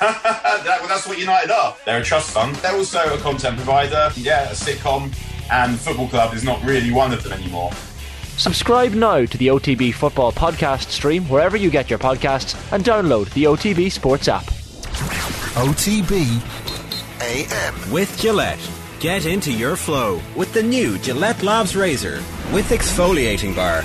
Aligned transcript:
that, 0.00 0.78
well, 0.80 0.88
that's 0.88 1.06
what 1.06 1.18
United 1.18 1.50
are. 1.50 1.76
They're 1.84 2.00
a 2.00 2.04
trust 2.04 2.30
fund. 2.30 2.54
They're 2.56 2.74
also 2.74 3.14
a 3.14 3.18
content 3.18 3.56
provider. 3.56 4.10
Yeah, 4.16 4.50
a 4.50 4.54
sitcom. 4.54 5.14
And 5.50 5.78
Football 5.78 6.08
Club 6.08 6.34
is 6.34 6.42
not 6.42 6.62
really 6.64 6.90
one 6.90 7.12
of 7.12 7.22
them 7.22 7.32
anymore. 7.32 7.70
Subscribe 8.36 8.92
now 8.92 9.24
to 9.24 9.38
the 9.38 9.46
OTB 9.46 9.94
Football 9.94 10.32
Podcast 10.32 10.90
stream 10.90 11.24
wherever 11.28 11.56
you 11.56 11.70
get 11.70 11.88
your 11.88 11.98
podcasts 11.98 12.54
and 12.72 12.84
download 12.84 13.32
the 13.32 13.44
OTB 13.44 13.90
Sports 13.90 14.28
app. 14.28 14.44
OTB 15.54 16.42
AM. 17.22 17.90
With 17.90 18.18
Gillette. 18.18 18.58
Get 19.00 19.24
into 19.24 19.52
your 19.52 19.76
flow 19.76 20.20
with 20.34 20.52
the 20.52 20.62
new 20.62 20.98
Gillette 20.98 21.42
Labs 21.42 21.76
Razor 21.76 22.22
with 22.52 22.68
exfoliating 22.70 23.54
bar. 23.54 23.82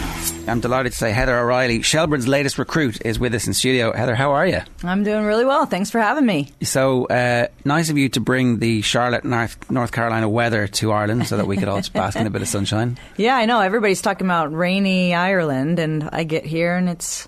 I'm 0.48 0.60
delighted 0.60 0.92
to 0.92 0.98
say 0.98 1.12
Heather 1.12 1.38
O'Reilly, 1.38 1.82
Shelbourne's 1.82 2.28
latest 2.28 2.58
recruit, 2.58 3.00
is 3.05 3.20
with 3.20 3.34
us 3.36 3.48
in 3.48 3.54
studio. 3.54 3.94
Heather, 3.94 4.16
how 4.16 4.32
are 4.32 4.46
you? 4.46 4.60
I'm 4.84 5.04
doing 5.04 5.23
really 5.26 5.46
well. 5.46 5.66
Thanks 5.66 5.90
for 5.91 6.00
having 6.00 6.26
me. 6.26 6.50
So 6.64 7.05
uh, 7.05 7.48
nice 7.64 7.90
of 7.90 7.98
you 7.98 8.09
to 8.09 8.20
bring 8.20 8.59
the 8.59 8.81
Charlotte, 8.81 9.23
North, 9.23 9.70
North 9.70 9.91
Carolina 9.91 10.27
weather 10.27 10.67
to 10.67 10.91
Ireland 10.91 11.27
so 11.27 11.38
that 11.38 11.48
we 11.48 11.58
could 11.58 11.67
all 11.67 11.81
bask 11.94 12.17
in 12.17 12.27
a 12.27 12.30
bit 12.30 12.41
of 12.41 12.48
sunshine. 12.48 12.98
Yeah, 13.17 13.36
I 13.36 13.45
know. 13.45 13.59
Everybody's 13.59 14.02
talking 14.02 14.26
about 14.26 14.52
rainy 14.54 15.14
Ireland, 15.14 15.77
and 15.77 16.09
I 16.12 16.23
get 16.23 16.44
here 16.44 16.76
and 16.76 16.89
it's 16.89 17.28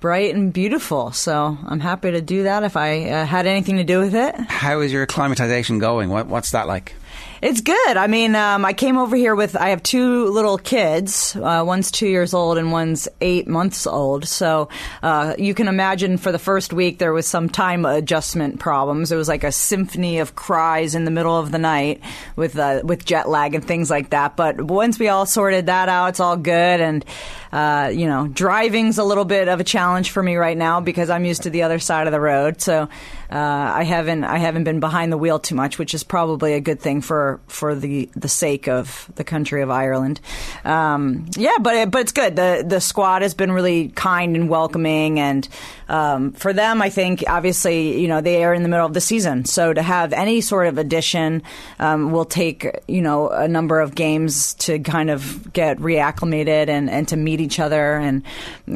bright 0.00 0.34
and 0.34 0.52
beautiful. 0.52 1.12
So 1.12 1.56
I'm 1.66 1.80
happy 1.80 2.10
to 2.10 2.20
do 2.20 2.42
that 2.42 2.62
if 2.64 2.76
I 2.76 3.08
uh, 3.08 3.24
had 3.24 3.46
anything 3.46 3.76
to 3.76 3.84
do 3.84 3.98
with 4.00 4.14
it. 4.14 4.34
How 4.34 4.80
is 4.80 4.92
your 4.92 5.02
acclimatization 5.04 5.78
going? 5.78 6.10
What, 6.10 6.26
what's 6.26 6.50
that 6.50 6.66
like? 6.66 6.94
It's 7.42 7.60
good. 7.60 7.96
I 7.96 8.06
mean, 8.06 8.34
um, 8.34 8.64
I 8.64 8.72
came 8.72 8.96
over 8.96 9.14
here 9.14 9.34
with, 9.34 9.56
I 9.56 9.68
have 9.68 9.82
two 9.82 10.28
little 10.28 10.56
kids. 10.56 11.36
Uh, 11.36 11.62
one's 11.66 11.90
two 11.90 12.08
years 12.08 12.32
old 12.32 12.56
and 12.56 12.72
one's 12.72 13.08
eight 13.20 13.46
months 13.46 13.86
old. 13.86 14.26
So 14.26 14.70
uh, 15.02 15.34
you 15.38 15.52
can 15.52 15.68
imagine 15.68 16.16
for 16.16 16.32
the 16.32 16.38
first 16.38 16.72
week 16.72 16.98
there 16.98 17.12
was 17.12 17.26
some 17.26 17.50
time 17.50 17.84
adjustment 17.84 18.58
problems. 18.58 19.12
It 19.12 19.16
was 19.16 19.28
like 19.28 19.44
a 19.44 19.52
symphony 19.52 20.18
of 20.18 20.34
cries 20.34 20.94
in 20.94 21.04
the 21.04 21.10
middle 21.10 21.36
of 21.36 21.52
the 21.52 21.58
night 21.58 22.00
with, 22.36 22.58
uh, 22.58 22.80
with 22.84 23.04
jet 23.04 23.28
lag 23.28 23.54
and 23.54 23.62
things 23.62 23.90
like 23.90 24.10
that. 24.10 24.34
But 24.34 24.62
once 24.62 24.98
we 24.98 25.08
all 25.08 25.26
sorted 25.26 25.66
that 25.66 25.90
out, 25.90 26.08
it's 26.08 26.20
all 26.20 26.38
good. 26.38 26.80
And, 26.80 27.04
uh, 27.52 27.92
you 27.94 28.06
know, 28.06 28.28
driving's 28.28 28.96
a 28.96 29.04
little 29.04 29.26
bit 29.26 29.48
of 29.48 29.60
a 29.60 29.64
challenge 29.64 30.10
for 30.10 30.22
me 30.22 30.36
right 30.36 30.56
now 30.56 30.80
because 30.80 31.10
I'm 31.10 31.26
used 31.26 31.42
to 31.42 31.50
the 31.50 31.64
other 31.64 31.78
side 31.78 32.06
of 32.06 32.12
the 32.12 32.20
road. 32.20 32.62
So 32.62 32.88
uh, 33.30 33.36
I 33.36 33.82
haven't 33.82 34.24
I 34.24 34.38
haven't 34.38 34.64
been 34.64 34.80
behind 34.80 35.10
the 35.10 35.18
wheel 35.18 35.38
too 35.38 35.54
much, 35.54 35.78
which 35.78 35.94
is 35.94 36.04
probably 36.04 36.54
a 36.54 36.60
good 36.60 36.80
thing 36.80 37.00
for 37.00 37.40
for 37.48 37.74
the 37.74 38.08
the 38.14 38.28
sake 38.28 38.68
of 38.68 39.10
the 39.16 39.24
country 39.24 39.62
of 39.62 39.70
Ireland. 39.70 40.20
Um, 40.64 41.26
yeah, 41.36 41.56
but 41.60 41.74
it, 41.74 41.90
but 41.90 42.02
it's 42.02 42.12
good. 42.12 42.36
the 42.36 42.64
The 42.66 42.80
squad 42.80 43.22
has 43.22 43.34
been 43.34 43.50
really 43.50 43.88
kind 43.88 44.36
and 44.36 44.48
welcoming, 44.48 45.18
and 45.18 45.48
um, 45.88 46.32
for 46.32 46.52
them, 46.52 46.80
I 46.80 46.88
think 46.88 47.24
obviously 47.26 48.00
you 48.00 48.06
know 48.06 48.20
they 48.20 48.44
are 48.44 48.54
in 48.54 48.62
the 48.62 48.68
middle 48.68 48.86
of 48.86 48.94
the 48.94 49.00
season, 49.00 49.44
so 49.44 49.72
to 49.72 49.82
have 49.82 50.12
any 50.12 50.40
sort 50.40 50.68
of 50.68 50.78
addition 50.78 51.42
um, 51.80 52.12
will 52.12 52.24
take 52.24 52.66
you 52.86 53.02
know 53.02 53.28
a 53.30 53.48
number 53.48 53.80
of 53.80 53.96
games 53.96 54.54
to 54.54 54.78
kind 54.78 55.10
of 55.10 55.52
get 55.52 55.78
reacclimated 55.78 56.68
and 56.68 56.88
and 56.88 57.08
to 57.08 57.16
meet 57.16 57.40
each 57.40 57.58
other. 57.58 57.96
And 57.96 58.22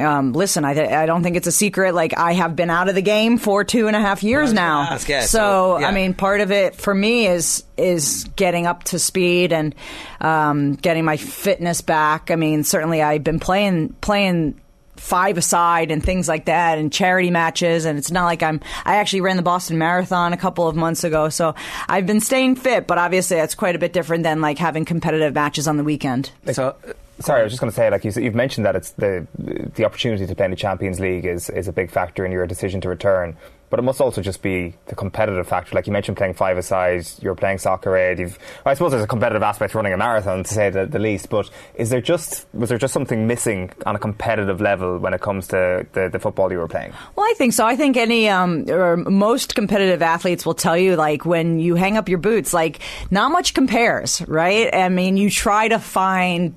um, 0.01 0.33
listen, 0.33 0.65
I 0.65 1.03
I 1.03 1.07
don't 1.07 1.23
think 1.23 1.37
it's 1.37 1.47
a 1.47 1.53
secret. 1.53 1.95
Like 1.95 2.19
I 2.19 2.33
have 2.33 2.57
been 2.57 2.71
out 2.71 2.89
of 2.89 2.97
the 2.97 3.03
game 3.03 3.39
for 3.39 3.63
two 3.63 3.87
and 3.87 3.95
a 3.95 4.01
half 4.01 4.25
years 4.25 4.40
years 4.41 4.53
now. 4.53 4.83
Ask, 4.83 5.09
yeah, 5.09 5.23
so, 5.23 5.27
so 5.27 5.79
yeah. 5.79 5.89
I 5.89 5.93
mean, 5.93 6.15
part 6.15 6.41
of 6.41 6.51
it 6.51 6.75
for 6.77 6.95
me 6.95 7.27
is 7.27 7.65
is 7.77 8.25
getting 8.37 8.67
up 8.67 8.85
to 8.85 8.99
speed 8.99 9.53
and 9.53 9.75
um, 10.21 10.75
getting 10.75 11.05
my 11.05 11.17
fitness 11.17 11.81
back. 11.81 12.31
I 12.31 12.37
mean, 12.37 12.65
certainly 12.65 13.03
I've 13.03 13.25
been 13.25 13.41
playing 13.41 13.95
playing 14.01 14.61
five 14.97 15.39
aside 15.39 15.91
and 15.91 16.05
things 16.05 16.29
like 16.29 16.45
that 16.45 16.77
and 16.77 16.93
charity 16.93 17.31
matches 17.31 17.87
and 17.87 17.97
it's 17.97 18.11
not 18.11 18.27
like 18.27 18.43
I'm 18.43 18.61
I 18.85 18.97
actually 18.97 19.23
ran 19.23 19.37
the 19.37 19.43
Boston 19.43 19.79
Marathon 19.79 20.35
a 20.35 20.37
couple 20.37 20.69
of 20.69 20.77
months 20.77 21.05
ago 21.05 21.31
so 21.31 21.55
I've 21.89 22.05
been 22.05 22.21
staying 22.21 22.57
fit 22.57 22.87
but 22.87 22.99
obviously 22.99 23.39
that's 23.39 23.55
quite 23.55 23.75
a 23.75 23.79
bit 23.79 23.95
different 23.95 24.25
than 24.25 24.43
like 24.43 24.59
having 24.59 24.85
competitive 24.85 25.35
matches 25.35 25.67
on 25.67 25.79
the 25.79 25.85
weekend. 25.85 26.31
So 26.53 26.77
Sorry, 27.21 27.41
I 27.41 27.45
was 27.45 27.53
just 27.53 27.61
going 27.61 27.71
to 27.71 27.77
say, 27.77 27.91
like 27.91 28.03
you, 28.03 28.13
have 28.13 28.35
mentioned 28.35 28.65
that 28.65 28.77
it's 28.77 28.93
the 28.93 29.27
the 29.37 29.85
opportunity 29.85 30.27
to 30.27 30.35
play 30.35 30.47
in 30.47 30.51
the 30.51 30.57
Champions 30.57 31.01
League 31.01 31.27
is, 31.27 31.51
is 31.51 31.69
a 31.69 31.73
big 31.73 31.91
factor 31.91 32.25
in 32.25 32.33
your 32.33 32.47
decision 32.47 32.81
to 32.81 32.89
return 32.89 33.37
but 33.71 33.79
it 33.79 33.83
must 33.83 34.01
also 34.01 34.21
just 34.21 34.43
be 34.43 34.75
the 34.87 34.97
competitive 34.97 35.47
factor. 35.49 35.75
Like 35.75 35.87
you 35.87 35.93
mentioned, 35.93 36.17
playing 36.17 36.35
five 36.35 36.59
aside, 36.59 37.07
you're 37.23 37.37
playing 37.37 37.59
soccer 37.59 37.97
aid. 37.97 38.19
You've, 38.19 38.39
I 38.67 38.75
suppose 38.75 38.91
there's 38.91 39.05
a 39.05 39.07
competitive 39.07 39.43
aspect 39.43 39.73
to 39.73 39.79
running 39.79 39.93
a 39.93 39.97
marathon, 39.97 40.43
to 40.43 40.53
say 40.53 40.71
the, 40.71 40.87
the, 40.87 40.99
least. 40.99 41.31
But 41.31 41.49
is 41.77 41.89
there 41.89 42.01
just 42.01 42.47
was 42.53 42.69
there 42.69 42.79
just 42.79 42.93
something 42.93 43.27
missing 43.27 43.71
on 43.87 43.95
a 43.95 43.99
competitive 43.99 44.61
level 44.61 44.99
when 44.99 45.15
it 45.15 45.21
comes 45.21 45.47
to 45.49 45.87
the, 45.93 46.09
the 46.09 46.19
football 46.19 46.51
you 46.51 46.59
were 46.59 46.69
playing? 46.69 46.93
Well, 47.15 47.27
I 47.27 47.35
think 47.39 47.53
so. 47.53 47.65
I 47.65 47.77
think 47.77 47.97
any 47.97 48.29
um, 48.29 48.69
or 48.69 48.97
most 48.97 49.55
competitive 49.55 50.03
athletes 50.03 50.45
will 50.45 50.55
tell 50.55 50.77
you, 50.77 50.97
like 50.97 51.25
when 51.25 51.61
you 51.61 51.77
hang 51.77 51.97
up 51.97 52.09
your 52.09 52.19
boots, 52.19 52.53
like 52.53 52.81
not 53.11 53.31
much 53.31 53.55
compares, 53.55 54.21
right? 54.27 54.75
I 54.75 54.89
mean, 54.89 55.17
you 55.17 55.31
try 55.31 55.69
to 55.69 55.79
find 55.79 56.55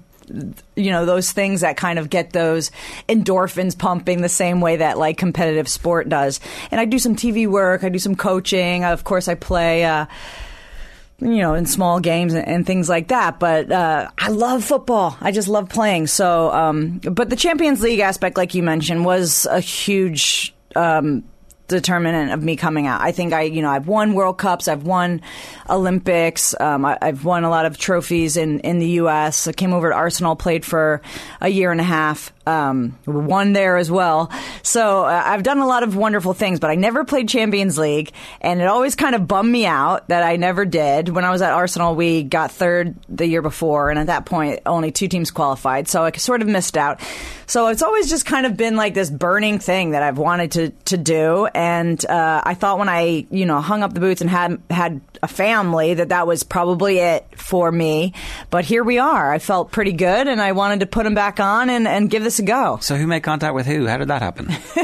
you 0.75 0.91
know 0.91 1.05
those 1.05 1.31
things 1.31 1.61
that 1.61 1.77
kind 1.77 1.99
of 1.99 2.09
get 2.09 2.31
those 2.31 2.71
endorphins 3.07 3.77
pumping 3.77 4.21
the 4.21 4.29
same 4.29 4.61
way 4.61 4.77
that 4.77 4.97
like 4.97 5.17
competitive 5.17 5.67
sport 5.67 6.09
does 6.09 6.39
and 6.71 6.81
i 6.81 6.85
do 6.85 6.97
some 6.97 7.15
tv 7.15 7.47
work 7.47 7.83
i 7.83 7.89
do 7.89 7.99
some 7.99 8.15
coaching 8.15 8.83
of 8.83 9.03
course 9.03 9.27
i 9.27 9.35
play 9.35 9.83
uh, 9.83 10.05
you 11.19 11.37
know, 11.37 11.53
in 11.53 11.65
small 11.65 11.99
games 11.99 12.33
and, 12.33 12.65
things 12.65 12.89
like 12.89 13.07
that. 13.09 13.39
But 13.39 13.71
uh, 13.71 14.09
I 14.17 14.29
love 14.29 14.63
football. 14.63 15.15
I 15.21 15.31
just 15.31 15.47
love 15.47 15.69
playing. 15.69 16.07
So, 16.07 16.51
um, 16.51 16.99
but 16.99 17.29
the 17.29 17.35
Champions 17.35 17.81
League 17.81 17.99
aspect, 17.99 18.35
like 18.35 18.53
you 18.55 18.63
mentioned, 18.63 19.05
was 19.05 19.45
a 19.45 19.59
huge 19.59 20.53
um, 20.75 21.23
determinant 21.67 22.31
of 22.31 22.43
me 22.43 22.55
coming 22.55 22.87
out. 22.87 23.01
I 23.01 23.11
think 23.11 23.33
I, 23.33 23.43
you 23.43 23.61
know, 23.61 23.69
I've 23.69 23.87
won 23.87 24.13
World 24.13 24.37
Cups, 24.37 24.67
I've 24.67 24.83
won 24.83 25.21
Olympics, 25.69 26.53
um, 26.59 26.85
I, 26.85 26.97
have 27.01 27.25
won 27.25 27.43
a 27.43 27.49
lot 27.49 27.65
of 27.65 27.77
trophies 27.77 28.37
in, 28.37 28.59
in 28.61 28.79
the 28.79 28.87
U.S. 28.89 29.47
I 29.47 29.53
came 29.53 29.73
over 29.73 29.89
to 29.89 29.95
Arsenal, 29.95 30.35
played 30.35 30.65
for 30.65 31.01
a 31.41 31.49
year 31.49 31.71
and 31.71 31.79
a 31.79 31.85
half, 31.85 32.33
um, 32.45 32.97
won 33.05 33.53
there 33.53 33.77
as 33.77 33.89
well. 33.89 34.31
So 34.61 35.05
uh, 35.05 35.23
I've 35.25 35.43
done 35.43 35.59
a 35.59 35.67
lot 35.67 35.83
of 35.83 35.95
wonderful 35.95 36.33
things, 36.33 36.59
but 36.59 36.69
I 36.69 36.75
never 36.75 37.05
played 37.05 37.29
Champions 37.29 37.77
League, 37.77 38.11
and 38.41 38.61
it 38.61 38.67
always 38.67 38.95
kind 38.95 39.15
of 39.15 39.27
bummed 39.27 39.51
me 39.51 39.65
out 39.65 40.07
that 40.09 40.23
I 40.23 40.35
never 40.35 40.65
did. 40.65 41.09
When 41.09 41.25
I 41.25 41.31
was 41.31 41.41
at 41.41 41.53
Arsenal, 41.53 41.95
we 41.95 42.23
got 42.23 42.51
third 42.51 42.95
the 43.07 43.25
year 43.25 43.41
before, 43.41 43.89
and 43.89 43.99
at 43.99 44.07
that 44.07 44.25
point, 44.25 44.59
only 44.65 44.91
two 44.91 45.07
teams 45.07 45.31
qualified, 45.31 45.87
so 45.87 46.03
I 46.03 46.11
sort 46.11 46.41
of 46.41 46.47
missed 46.47 46.77
out. 46.77 47.01
So 47.45 47.67
it's 47.67 47.81
always 47.81 48.09
just 48.09 48.25
kind 48.25 48.45
of 48.45 48.57
been 48.57 48.75
like 48.75 48.93
this 48.93 49.09
burning 49.09 49.59
thing 49.59 49.91
that 49.91 50.03
I've 50.03 50.17
wanted 50.17 50.51
to 50.53 50.69
to 50.85 50.97
do, 50.97 51.47
and 51.53 52.03
uh, 52.05 52.41
I 52.43 52.53
thought 52.53 52.79
when 52.79 52.89
I 52.89 53.25
you 53.29 53.45
know 53.45 53.61
hung 53.61 53.83
up 53.83 53.93
the 53.93 53.99
boots 53.99 54.21
and 54.21 54.29
had 54.29 54.61
had 54.69 55.01
a 55.21 55.27
family 55.27 55.93
that 55.93 56.09
that 56.09 56.27
was 56.27 56.43
probably 56.43 56.99
it 56.99 57.25
for 57.37 57.71
me. 57.71 58.13
But 58.49 58.65
here 58.65 58.83
we 58.83 58.99
are. 58.99 59.31
I 59.33 59.39
felt 59.39 59.71
pretty 59.71 59.93
good, 59.93 60.27
and 60.27 60.41
I 60.41 60.51
wanted 60.51 60.81
to 60.81 60.85
put 60.85 61.03
them 61.03 61.15
back 61.15 61.39
on 61.39 61.69
and, 61.69 61.87
and 61.87 62.09
give 62.09 62.23
this 62.23 62.39
a 62.39 62.43
go. 62.43 62.77
So 62.81 62.95
who 62.95 63.07
made 63.07 63.23
contact 63.23 63.55
with 63.55 63.65
who? 63.65 63.87
How 63.87 63.97
did 63.97 64.09
that 64.09 64.21
happen? 64.21 64.47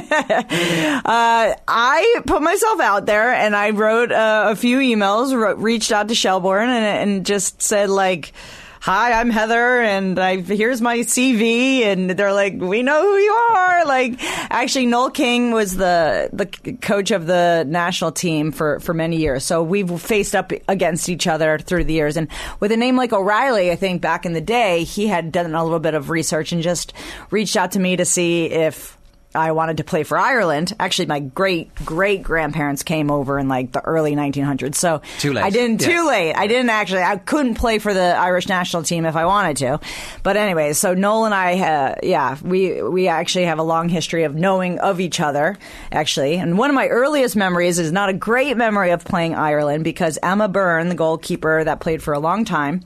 uh, 1.05 1.55
I 1.67 2.21
put 2.25 2.41
myself 2.41 2.79
out 2.79 3.05
there, 3.05 3.33
and 3.33 3.55
I 3.55 3.71
wrote 3.71 4.11
uh, 4.11 4.45
a 4.49 4.55
few 4.55 4.77
emails, 4.77 5.37
wrote, 5.37 5.57
reached 5.57 5.91
out 5.91 6.07
to 6.07 6.15
Shelbourne, 6.15 6.69
and, 6.69 7.09
and 7.09 7.25
just 7.25 7.61
said 7.61 7.89
like 7.89 8.31
hi, 8.79 9.13
I'm 9.13 9.29
Heather, 9.29 9.81
and 9.81 10.17
I 10.19 10.37
here's 10.37 10.81
my 10.81 10.99
CV, 10.99 11.81
and 11.81 12.09
they're 12.11 12.33
like, 12.33 12.53
we 12.59 12.83
know 12.83 13.01
who 13.01 13.17
you 13.17 13.31
are. 13.31 13.85
Like, 13.85 14.15
actually, 14.51 14.85
Noel 14.85 15.09
King 15.11 15.51
was 15.51 15.75
the 15.75 16.29
the 16.33 16.45
coach 16.77 17.11
of 17.11 17.25
the 17.25 17.65
national 17.67 18.11
team 18.11 18.51
for 18.51 18.79
for 18.79 18.93
many 18.93 19.17
years, 19.17 19.43
so 19.43 19.63
we've 19.63 19.99
faced 20.01 20.35
up 20.35 20.51
against 20.67 21.09
each 21.09 21.27
other 21.27 21.57
through 21.57 21.85
the 21.85 21.93
years. 21.93 22.17
And 22.17 22.27
with 22.59 22.71
a 22.71 22.77
name 22.77 22.95
like 22.95 23.13
O'Reilly, 23.13 23.71
I 23.71 23.75
think 23.75 24.01
back 24.01 24.25
in 24.25 24.33
the 24.33 24.41
day, 24.41 24.83
he 24.83 25.07
had 25.07 25.31
done 25.31 25.53
a 25.53 25.63
little 25.63 25.79
bit 25.79 25.93
of 25.93 26.09
research 26.09 26.51
and 26.51 26.61
just 26.61 26.93
reached 27.31 27.57
out 27.57 27.71
to 27.71 27.79
me 27.79 27.95
to 27.95 28.05
see 28.05 28.45
if 28.45 28.98
I 29.35 29.51
wanted 29.51 29.77
to 29.77 29.83
play 29.83 30.03
for 30.03 30.17
Ireland. 30.17 30.73
Actually, 30.79 31.05
my 31.05 31.19
great 31.19 31.73
great 31.75 32.23
grandparents 32.23 32.81
came 32.81 33.11
over 33.11 33.37
in 33.37 33.47
like 33.47 33.71
the 33.71 33.81
early 33.81 34.15
1900s. 34.15 34.75
So 34.75 35.01
too 35.19 35.33
late. 35.33 35.43
I 35.43 35.51
didn't. 35.51 35.81
Yeah. 35.81 35.87
Too 35.87 36.07
late. 36.07 36.33
I 36.33 36.47
didn't 36.47 36.69
actually. 36.69 37.03
I 37.03 37.17
couldn't 37.17 37.55
play 37.55 37.77
for 37.77 37.93
the 37.93 37.99
Irish 37.99 38.47
national 38.47 38.83
team 38.83 39.05
if 39.05 39.15
I 39.15 39.25
wanted 39.25 39.57
to. 39.57 39.79
But 40.23 40.35
anyway, 40.35 40.73
so 40.73 40.95
Noel 40.95 41.25
and 41.25 41.35
I, 41.35 41.59
uh, 41.59 41.95
yeah, 42.01 42.37
we 42.41 42.81
we 42.81 43.07
actually 43.07 43.45
have 43.45 43.59
a 43.59 43.63
long 43.63 43.87
history 43.87 44.23
of 44.23 44.33
knowing 44.33 44.79
of 44.79 44.99
each 44.99 45.19
other. 45.19 45.57
Actually, 45.91 46.37
and 46.37 46.57
one 46.57 46.71
of 46.71 46.75
my 46.75 46.87
earliest 46.87 47.35
memories 47.35 47.77
is 47.77 47.91
not 47.91 48.09
a 48.09 48.13
great 48.13 48.57
memory 48.57 48.89
of 48.89 49.03
playing 49.05 49.35
Ireland 49.35 49.83
because 49.83 50.17
Emma 50.23 50.47
Byrne, 50.47 50.89
the 50.89 50.95
goalkeeper 50.95 51.63
that 51.63 51.79
played 51.81 52.01
for 52.01 52.13
a 52.15 52.19
long 52.19 52.45
time 52.45 52.83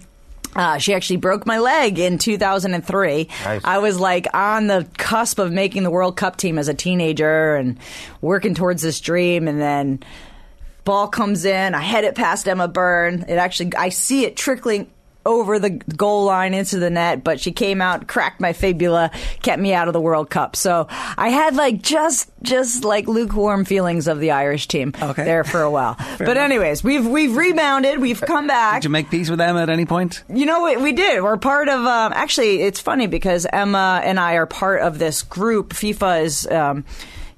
uh, 0.56 0.78
she 0.78 0.94
actually 0.94 1.18
broke 1.18 1.46
my 1.46 1.60
leg 1.60 2.00
in 2.00 2.18
2003. 2.18 3.30
Nice. 3.44 3.62
I 3.64 3.80
was 3.80 4.00
like 4.00 4.28
on 4.34 4.68
the 4.68 4.88
cusp 4.98 5.40
of 5.40 5.52
making 5.52 5.84
the 5.84 5.92
World 5.92 6.16
Cup 6.16 6.38
team 6.38 6.58
as 6.58 6.68
a 6.68 6.74
teenager 6.74 7.56
and 7.56 7.80
working 8.22 8.54
towards 8.54 8.82
this 8.82 9.00
dream, 9.00 9.48
and 9.48 9.60
then 9.60 10.04
ball 10.86 11.08
comes 11.08 11.46
in. 11.46 11.74
I 11.74 11.82
head 11.82 12.04
it 12.04 12.16
past 12.16 12.48
Emma 12.48 12.68
Byrne. 12.68 13.26
It 13.28 13.36
actually, 13.36 13.74
I 13.76 13.90
see 13.90 14.26
it 14.26 14.36
trickling 14.36 14.92
over 15.26 15.58
the 15.60 15.70
goal 15.70 16.26
line 16.26 16.54
into 16.54 16.80
the 16.80 16.90
net, 16.90 17.24
but 17.24 17.40
she 17.40 17.52
came 17.52 17.82
out, 17.82 18.08
cracked 18.08 18.42
my 18.42 18.54
fibula, 18.54 19.10
kept 19.42 19.62
me 19.62 19.74
out 19.74 19.88
of 19.88 19.94
the 19.94 20.02
World 20.02 20.30
Cup. 20.30 20.56
So 20.56 20.88
I 20.90 21.30
had 21.30 21.56
like 21.56 21.82
just 21.82 22.30
just 22.42 22.84
like 22.84 23.08
lukewarm 23.08 23.64
feelings 23.64 24.08
of 24.08 24.20
the 24.20 24.32
Irish 24.32 24.68
team 24.68 24.94
Okay. 25.02 25.24
there 25.24 25.44
for 25.46 25.62
a 25.62 25.72
while. 25.72 25.96
but 26.18 26.38
anyways, 26.38 26.84
we've 26.84 27.08
we've 27.08 27.36
rebounded, 27.36 28.00
we've 28.00 28.20
come 28.22 28.48
back. 28.48 28.82
Did 28.82 28.86
you 28.86 28.90
make 28.92 29.10
peace 29.10 29.30
with 29.30 29.40
them 29.40 29.56
at 29.58 29.70
any 29.70 29.86
point? 29.86 30.24
You 30.28 30.46
know 30.46 30.60
what 30.62 30.82
we 30.82 30.92
did? 30.92 31.24
We're 31.24 31.38
part 31.38 31.70
of. 31.70 31.80
Um, 31.86 32.12
actually, 32.14 32.62
it's 32.62 32.80
funny 32.80 33.08
because 33.08 33.46
Emma 33.52 34.02
and 34.04 34.20
I 34.20 34.34
are 34.34 34.46
part 34.46 34.82
of 34.82 35.00
this 35.00 35.24
group. 35.24 35.74
FIFA 35.74 36.24
is. 36.24 36.48
Um, 36.48 36.86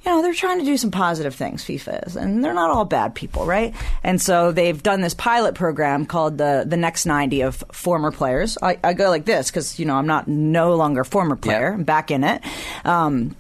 you 0.06 0.12
know, 0.12 0.22
they're 0.22 0.34
trying 0.34 0.60
to 0.60 0.66
do 0.66 0.78
some 0.78 0.92
positive 0.92 1.34
things, 1.34 1.64
FIFA 1.64 2.08
is, 2.08 2.16
and 2.16 2.44
they're 2.44 2.54
not 2.54 2.70
all 2.70 2.86
bad 2.86 3.16
people, 3.16 3.46
right? 3.46 3.74
And 4.04 4.22
so 4.22 4.52
they've 4.52 4.82
done 4.82 5.02
this 5.02 5.16
pilot 5.16 5.56
program 5.56 6.06
called 6.06 6.38
the 6.38 6.64
the 6.68 6.78
Next 6.78 7.06
90 7.06 7.42
of 7.42 7.64
former 7.72 8.12
players. 8.12 8.58
I, 8.62 8.78
I 8.84 8.94
go 8.94 9.10
like 9.10 9.26
this 9.26 9.50
because, 9.50 9.80
you 9.80 9.86
know, 9.86 9.96
I'm 9.96 10.08
not 10.08 10.28
no 10.28 10.76
longer 10.76 11.02
a 11.02 11.06
former 11.06 11.36
player. 11.36 11.74
I'm 11.74 11.84
back 11.84 12.12
in 12.12 12.24
it. 12.24 12.42
Um, 12.84 13.36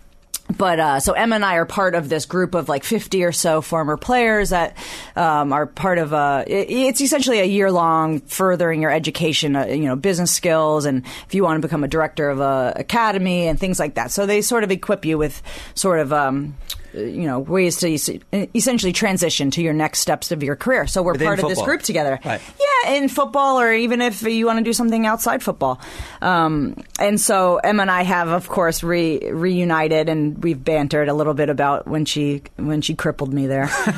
but 0.57 0.79
uh, 0.79 0.99
so 0.99 1.13
Emma 1.13 1.35
and 1.35 1.43
I 1.45 1.55
are 1.55 1.65
part 1.65 1.95
of 1.95 2.07
this 2.07 2.25
group 2.25 2.53
of 2.55 2.69
like 2.69 2.83
50 2.83 3.23
or 3.23 3.31
so 3.31 3.61
former 3.61 3.97
players 3.97 4.51
that 4.51 4.77
um, 5.15 5.51
are 5.51 5.65
part 5.65 5.97
of 5.97 6.13
a. 6.13 6.43
it- 6.47 6.69
It's 6.69 7.01
essentially 7.01 7.39
a 7.39 7.45
year 7.45 7.71
long 7.71 8.19
furthering 8.21 8.81
your 8.81 8.91
education, 8.91 9.55
uh, 9.55 9.65
you 9.65 9.85
know, 9.85 9.95
business 9.95 10.31
skills, 10.31 10.85
and 10.85 11.03
if 11.27 11.33
you 11.33 11.43
want 11.43 11.61
to 11.61 11.67
become 11.67 11.83
a 11.83 11.87
director 11.87 12.29
of 12.29 12.39
a 12.39 12.73
academy 12.75 13.47
and 13.47 13.59
things 13.59 13.79
like 13.79 13.95
that. 13.95 14.11
So 14.11 14.25
they 14.25 14.41
sort 14.41 14.63
of 14.63 14.71
equip 14.71 15.03
you 15.05 15.17
with 15.17 15.41
sort 15.73 15.99
of. 15.99 16.13
Um, 16.13 16.55
you 16.93 17.27
know 17.27 17.39
ways 17.41 17.75
to 17.79 17.93
es- 17.93 18.09
essentially 18.55 18.93
transition 18.93 19.51
to 19.51 19.61
your 19.61 19.73
next 19.73 19.99
steps 19.99 20.31
of 20.31 20.41
your 20.41 20.55
career. 20.55 20.87
So 20.87 21.03
we're 21.03 21.11
Within 21.11 21.27
part 21.27 21.39
of 21.39 21.49
this 21.49 21.61
group 21.61 21.81
together. 21.81 22.21
Right. 22.23 22.39
In 22.85 23.09
football, 23.09 23.59
or 23.59 23.73
even 23.73 24.01
if 24.01 24.21
you 24.21 24.45
want 24.45 24.59
to 24.59 24.63
do 24.63 24.73
something 24.73 25.05
outside 25.05 25.41
football. 25.43 25.79
Um, 26.21 26.83
and 26.99 27.19
so 27.19 27.57
Emma 27.57 27.83
and 27.83 27.91
I 27.91 28.03
have, 28.03 28.29
of 28.29 28.47
course, 28.47 28.83
re- 28.83 29.31
reunited, 29.31 30.09
and 30.09 30.43
we've 30.43 30.63
bantered 30.63 31.09
a 31.09 31.13
little 31.13 31.33
bit 31.33 31.49
about 31.49 31.87
when 31.87 32.05
she 32.05 32.43
when 32.55 32.81
she 32.81 32.95
crippled 32.95 33.33
me 33.33 33.47
there. 33.47 33.69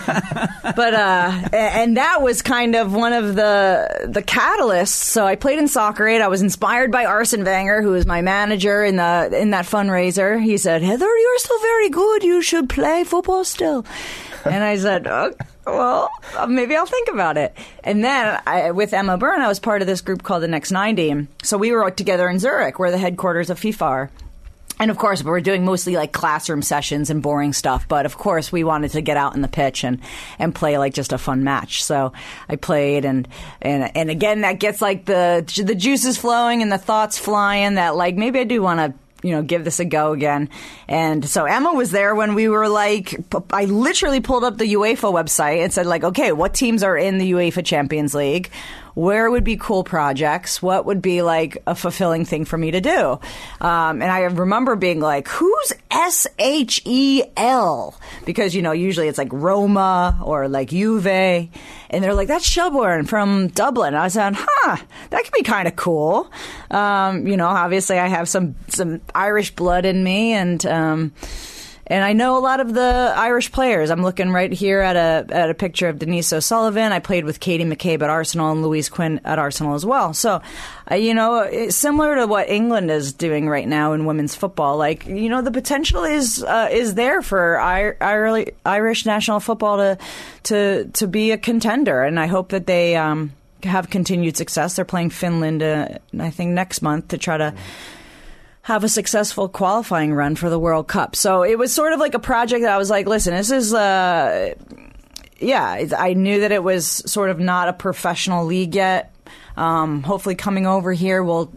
but 0.63 0.93
uh, 0.93 1.49
and 1.53 1.97
that 1.97 2.21
was 2.21 2.41
kind 2.41 2.75
of 2.75 2.93
one 2.93 3.13
of 3.13 3.35
the 3.35 4.07
the 4.07 4.23
catalysts. 4.23 4.87
So 4.87 5.25
I 5.25 5.35
played 5.35 5.59
in 5.59 5.67
Soccer 5.67 6.07
Aid. 6.07 6.21
I 6.21 6.27
was 6.27 6.41
inspired 6.41 6.91
by 6.91 7.05
Arsene 7.05 7.43
Wenger, 7.43 7.81
who 7.81 7.91
was 7.91 8.05
my 8.05 8.21
manager 8.21 8.83
in 8.83 8.95
the 8.95 9.29
in 9.39 9.51
that 9.51 9.65
fundraiser. 9.65 10.41
He 10.41 10.57
said, 10.57 10.81
"Heather, 10.81 11.05
you're 11.05 11.39
still 11.39 11.59
very 11.59 11.89
good. 11.89 12.23
You 12.23 12.41
should 12.41 12.69
play 12.69 13.03
football 13.03 13.43
still." 13.43 13.85
and 14.45 14.63
I 14.63 14.77
said, 14.77 15.07
oh, 15.07 15.33
"Well, 15.67 16.09
uh, 16.35 16.47
maybe 16.47 16.75
I'll 16.75 16.85
think 16.85 17.09
about 17.09 17.37
it." 17.37 17.55
And 17.83 18.03
then 18.03 18.41
I, 18.47 18.71
with 18.71 18.93
Emma 18.93 19.17
Byrne, 19.17 19.41
I 19.41 19.47
was 19.47 19.59
part 19.59 19.81
of 19.81 19.87
this 19.87 20.01
group 20.01 20.23
called 20.23 20.43
the 20.43 20.47
Next 20.47 20.71
90. 20.71 21.27
So 21.43 21.57
we 21.57 21.71
were 21.71 21.89
together 21.91 22.29
in 22.29 22.39
Zurich, 22.39 22.79
where 22.79 22.91
the 22.91 22.97
headquarters 22.97 23.49
of 23.49 23.59
FIFA 23.59 23.81
are. 23.81 24.11
And 24.79 24.91
of 24.91 24.97
course, 24.97 25.23
we 25.23 25.31
were 25.31 25.41
doing 25.41 25.65
mostly 25.65 25.95
like 25.95 26.11
classroom 26.11 26.61
sessions 26.61 27.09
and 27.09 27.21
boring 27.21 27.53
stuff. 27.53 27.87
But 27.87 28.05
of 28.05 28.17
course, 28.17 28.51
we 28.51 28.63
wanted 28.63 28.91
to 28.91 29.01
get 29.01 29.17
out 29.17 29.35
in 29.35 29.41
the 29.41 29.47
pitch 29.47 29.83
and, 29.83 29.99
and 30.37 30.53
play 30.53 30.77
like 30.77 30.93
just 30.93 31.13
a 31.13 31.17
fun 31.17 31.43
match. 31.43 31.83
So 31.83 32.13
I 32.47 32.57
played, 32.57 33.03
and 33.03 33.27
and 33.61 33.95
and 33.95 34.09
again, 34.11 34.41
that 34.41 34.59
gets 34.59 34.81
like 34.81 35.05
the 35.05 35.43
the 35.63 35.75
juices 35.75 36.17
flowing 36.17 36.61
and 36.61 36.71
the 36.71 36.77
thoughts 36.77 37.17
flying. 37.17 37.75
That 37.75 37.95
like 37.95 38.15
maybe 38.15 38.39
I 38.39 38.43
do 38.43 38.61
want 38.61 38.79
to 38.79 39.06
you 39.23 39.31
know, 39.31 39.41
give 39.41 39.63
this 39.63 39.79
a 39.79 39.85
go 39.85 40.13
again. 40.13 40.49
And 40.87 41.27
so 41.27 41.45
Emma 41.45 41.73
was 41.73 41.91
there 41.91 42.13
when 42.15 42.35
we 42.35 42.49
were 42.49 42.69
like, 42.69 43.15
I 43.51 43.65
literally 43.65 44.21
pulled 44.21 44.43
up 44.43 44.57
the 44.57 44.73
UEFA 44.73 45.11
website 45.13 45.63
and 45.63 45.73
said 45.73 45.85
like, 45.85 46.03
okay, 46.03 46.31
what 46.31 46.53
teams 46.53 46.83
are 46.83 46.97
in 46.97 47.17
the 47.17 47.31
UEFA 47.31 47.65
Champions 47.65 48.13
League? 48.13 48.49
Where 48.93 49.29
would 49.29 49.43
be 49.43 49.57
cool 49.57 49.83
projects? 49.83 50.59
What 50.61 50.85
would 50.85 51.03
be 51.03 51.21
like 51.21 51.61
a 51.67 51.75
fulfilling 51.75 52.25
thing 52.25 52.45
for 52.45 52.57
me 52.57 52.71
to 52.71 52.81
do? 52.81 53.19
Um, 53.61 54.01
and 54.01 54.05
I 54.05 54.21
remember 54.21 54.75
being 54.75 54.99
like, 54.99 55.27
who's 55.27 55.73
S 55.91 56.25
H 56.39 56.81
E 56.83 57.21
L? 57.35 57.95
Because, 58.25 58.55
you 58.55 58.63
know, 58.63 58.71
usually 58.71 59.07
it's 59.07 59.19
like 59.19 59.31
Roma 59.31 60.19
or 60.23 60.47
like 60.47 60.69
Juve. 60.69 61.49
And 61.89 62.03
they're 62.03 62.13
like, 62.13 62.27
that's 62.27 62.47
Shelbourne 62.47 63.05
from 63.05 63.47
Dublin. 63.47 63.95
I 63.95 64.09
said, 64.09 64.33
huh, 64.37 64.77
that 65.09 65.23
could 65.23 65.33
be 65.33 65.43
kind 65.43 65.67
of 65.67 65.75
cool. 65.75 66.31
Um, 66.69 67.27
you 67.27 67.37
know, 67.37 67.47
obviously 67.47 67.97
I 67.97 68.07
have 68.07 68.27
some, 68.27 68.55
some 68.67 69.01
Irish 69.15 69.55
blood 69.55 69.85
in 69.85 70.03
me 70.03 70.33
and, 70.33 70.65
um, 70.65 71.13
and 71.89 72.03
I 72.03 72.13
know 72.13 72.37
a 72.37 72.39
lot 72.39 72.59
of 72.59 72.73
the 72.73 73.13
Irish 73.15 73.51
players. 73.51 73.89
I'm 73.89 74.03
looking 74.03 74.31
right 74.31 74.51
here 74.51 74.81
at 74.81 74.95
a 74.95 75.33
at 75.33 75.49
a 75.49 75.53
picture 75.53 75.87
of 75.87 75.99
Denise 75.99 76.31
O'Sullivan. 76.33 76.91
I 76.91 76.99
played 76.99 77.23
with 77.23 77.39
Katie 77.39 77.63
McCabe 77.63 78.01
at 78.01 78.09
Arsenal 78.09 78.51
and 78.51 78.61
Louise 78.61 78.89
Quinn 78.89 79.21
at 79.23 79.39
Arsenal 79.39 79.73
as 79.73 79.85
well. 79.85 80.13
So, 80.13 80.41
uh, 80.91 80.95
you 80.95 81.13
know, 81.13 81.69
similar 81.69 82.15
to 82.17 82.27
what 82.27 82.49
England 82.49 82.91
is 82.91 83.13
doing 83.13 83.47
right 83.47 83.67
now 83.67 83.93
in 83.93 84.05
women's 84.05 84.35
football. 84.35 84.77
Like, 84.77 85.05
you 85.05 85.29
know, 85.29 85.41
the 85.41 85.51
potential 85.51 86.03
is 86.03 86.43
uh, 86.43 86.67
is 86.71 86.95
there 86.95 87.21
for 87.21 87.55
Ir- 87.55 87.97
Ir- 88.01 88.51
Irish 88.65 89.05
national 89.05 89.39
football 89.39 89.77
to 89.77 89.97
to 90.43 90.85
to 90.93 91.07
be 91.07 91.31
a 91.31 91.37
contender, 91.37 92.03
and 92.03 92.19
I 92.19 92.27
hope 92.27 92.49
that 92.49 92.67
they. 92.67 92.95
Um, 92.95 93.33
have 93.63 93.89
continued 93.89 94.37
success. 94.37 94.75
They're 94.75 94.85
playing 94.85 95.09
Finland, 95.09 95.63
uh, 95.63 95.87
I 96.19 96.29
think, 96.29 96.51
next 96.51 96.83
month 96.83 97.07
to 97.07 97.17
try 97.17 97.37
to 97.37 97.55
have 98.67 98.83
a 98.83 98.89
successful 98.89 99.47
qualifying 99.47 100.13
run 100.13 100.35
for 100.35 100.49
the 100.49 100.59
World 100.59 100.89
Cup. 100.89 101.15
So 101.15 101.43
it 101.43 101.57
was 101.57 101.73
sort 101.73 101.93
of 101.93 102.01
like 102.01 102.15
a 102.15 102.19
project 102.19 102.63
that 102.63 102.69
I 102.73 102.77
was 102.77 102.89
like, 102.89 103.07
listen, 103.07 103.33
this 103.33 103.49
is, 103.49 103.73
uh, 103.73 104.55
yeah, 105.39 105.85
I 105.97 106.13
knew 106.15 106.41
that 106.41 106.51
it 106.51 106.61
was 106.61 106.85
sort 106.85 107.29
of 107.29 107.39
not 107.39 107.69
a 107.69 107.73
professional 107.73 108.45
league 108.45 108.75
yet. 108.75 109.15
Um, 109.55 110.03
hopefully, 110.03 110.35
coming 110.35 110.67
over 110.67 110.91
here 110.91 111.23
will 111.23 111.49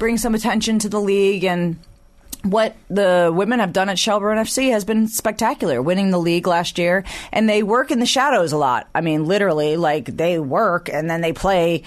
bring 0.00 0.18
some 0.18 0.34
attention 0.34 0.80
to 0.80 0.88
the 0.88 1.00
league 1.00 1.44
and. 1.44 1.78
What 2.42 2.74
the 2.88 3.30
women 3.30 3.60
have 3.60 3.74
done 3.74 3.90
at 3.90 3.98
Shelbourne 3.98 4.38
FC 4.38 4.70
has 4.70 4.86
been 4.86 5.08
spectacular, 5.08 5.82
winning 5.82 6.10
the 6.10 6.16
league 6.16 6.46
last 6.46 6.78
year. 6.78 7.04
And 7.32 7.46
they 7.46 7.62
work 7.62 7.90
in 7.90 8.00
the 8.00 8.06
shadows 8.06 8.52
a 8.52 8.56
lot. 8.56 8.88
I 8.94 9.02
mean, 9.02 9.26
literally, 9.26 9.76
like 9.76 10.06
they 10.06 10.38
work 10.38 10.88
and 10.88 11.10
then 11.10 11.20
they 11.20 11.34
play 11.34 11.82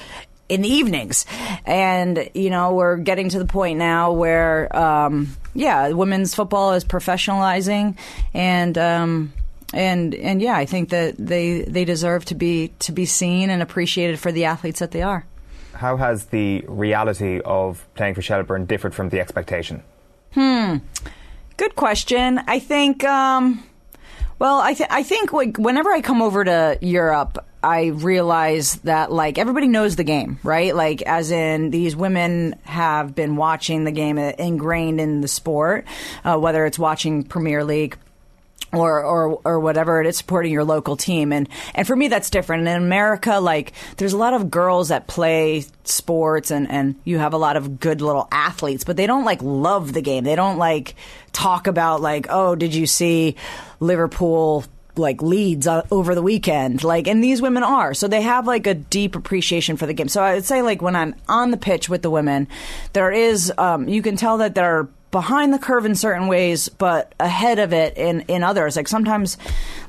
in 0.49 0.61
the 0.61 0.69
evenings. 0.69 1.25
And, 1.65 2.29
you 2.33 2.49
know, 2.49 2.73
we're 2.73 2.97
getting 2.97 3.29
to 3.29 3.39
the 3.39 3.45
point 3.45 3.79
now 3.79 4.11
where, 4.11 4.75
um, 4.75 5.35
yeah, 5.53 5.89
women's 5.89 6.35
football 6.35 6.73
is 6.73 6.83
professionalizing 6.83 7.97
and, 8.33 8.77
um, 8.77 9.33
and 9.73 10.13
and 10.13 10.39
yeah, 10.39 10.55
I 10.55 10.65
think 10.65 10.89
that 10.89 11.15
they 11.17 11.63
they 11.63 11.83
deserve 11.83 12.25
to 12.25 12.35
be 12.35 12.71
to 12.79 12.91
be 12.91 13.05
seen 13.05 13.49
and 13.49 13.61
appreciated 13.61 14.19
for 14.19 14.31
the 14.31 14.45
athletes 14.45 14.79
that 14.79 14.91
they 14.91 15.01
are. 15.01 15.25
How 15.73 15.97
has 15.97 16.25
the 16.25 16.63
reality 16.67 17.41
of 17.43 17.85
playing 17.95 18.13
for 18.13 18.21
Shelbourne 18.21 18.65
differed 18.65 18.93
from 18.93 19.09
the 19.09 19.19
expectation? 19.19 19.81
Hmm, 20.33 20.77
good 21.57 21.75
question. 21.75 22.39
I 22.47 22.59
think, 22.59 23.03
um, 23.03 23.63
well, 24.37 24.59
I, 24.59 24.75
th- 24.75 24.89
I 24.91 25.03
think 25.03 25.33
like, 25.33 25.57
whenever 25.57 25.91
I 25.91 26.01
come 26.01 26.21
over 26.21 26.43
to 26.43 26.77
Europe, 26.81 27.43
I 27.63 27.87
realize 27.87 28.75
that 28.83 29.11
like 29.11 29.37
everybody 29.37 29.67
knows 29.67 29.95
the 29.95 30.03
game, 30.03 30.39
right? 30.43 30.75
Like, 30.75 31.01
as 31.03 31.31
in 31.31 31.69
these 31.69 31.95
women 31.95 32.55
have 32.63 33.15
been 33.15 33.37
watching 33.37 33.85
the 33.85 33.91
game 33.91 34.17
uh, 34.17 34.33
ingrained 34.37 34.99
in 34.99 35.21
the 35.21 35.27
sport, 35.27 35.85
uh, 36.25 36.37
whether 36.37 36.65
it's 36.65 36.77
watching 36.77 37.23
Premier 37.23 37.63
League 37.63 37.97
or, 38.73 39.03
or 39.03 39.39
or 39.45 39.59
whatever 39.59 40.01
it 40.01 40.07
is 40.07 40.17
supporting 40.17 40.51
your 40.51 40.63
local 40.63 40.97
team. 40.97 41.31
And 41.31 41.47
and 41.75 41.85
for 41.87 41.95
me 41.95 42.07
that's 42.07 42.29
different. 42.29 42.67
In 42.67 42.75
america 42.75 43.39
like 43.39 43.73
there's 43.97 44.13
a 44.13 44.17
lot 44.17 44.33
of 44.33 44.49
girls 44.49 44.89
that 44.89 45.07
play 45.07 45.65
sports 45.83 46.49
and 46.51 46.69
and 46.69 46.95
you 47.03 47.19
have 47.19 47.33
a 47.33 47.37
lot 47.37 47.55
of 47.55 47.79
good 47.79 48.01
little 48.01 48.27
athletes 48.31 48.83
but 48.83 48.97
they 48.97 49.05
don't 49.05 49.25
like 49.25 49.41
love 49.43 49.93
the 49.93 50.01
game. 50.01 50.23
They 50.23 50.35
don't 50.35 50.57
like 50.57 50.95
talk 51.31 51.67
about 51.67 52.01
like 52.01 52.27
oh 52.29 52.55
did 52.55 52.73
you 52.73 52.87
see 52.87 53.35
liverpool 53.79 54.65
like 54.95 55.21
leads 55.21 55.67
uh, 55.67 55.85
over 55.91 56.15
the 56.15 56.21
weekend 56.21 56.83
like 56.83 57.07
and 57.07 57.23
these 57.23 57.41
women 57.41 57.63
are 57.63 57.93
so 57.93 58.07
they 58.07 58.21
have 58.21 58.47
like 58.47 58.67
a 58.67 58.73
deep 58.73 59.15
appreciation 59.15 59.77
for 59.77 59.85
the 59.85 59.93
game 59.93 60.07
so 60.07 60.21
i 60.21 60.33
would 60.33 60.45
say 60.45 60.61
like 60.61 60.81
when 60.81 60.95
i'm 60.95 61.15
on 61.27 61.51
the 61.51 61.57
pitch 61.57 61.89
with 61.89 62.01
the 62.01 62.09
women 62.09 62.47
there 62.93 63.11
is 63.11 63.51
um, 63.57 63.87
you 63.87 64.01
can 64.01 64.15
tell 64.15 64.37
that 64.37 64.55
they're 64.55 64.87
behind 65.13 65.53
the 65.53 65.59
curve 65.59 65.85
in 65.85 65.93
certain 65.93 66.27
ways, 66.27 66.67
but 66.67 67.13
ahead 67.19 67.59
of 67.59 67.71
it 67.71 67.95
in, 67.95 68.21
in 68.21 68.43
others. 68.43 68.75
Like 68.75 68.87
sometimes, 68.87 69.37